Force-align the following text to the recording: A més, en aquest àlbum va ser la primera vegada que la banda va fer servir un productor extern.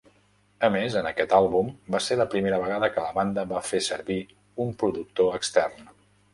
A 0.67 0.69
més, 0.75 0.95
en 1.01 1.09
aquest 1.09 1.35
àlbum 1.39 1.69
va 1.97 2.01
ser 2.05 2.17
la 2.23 2.27
primera 2.33 2.59
vegada 2.65 2.91
que 2.97 3.05
la 3.05 3.13
banda 3.21 3.47
va 3.55 3.63
fer 3.69 3.85
servir 3.91 4.21
un 4.67 4.77
productor 4.83 5.41
extern. 5.41 5.89